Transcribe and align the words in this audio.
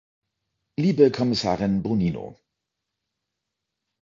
Liebe 0.79 1.11
Kommissarin 1.11 1.83
Bonino! 1.83 2.35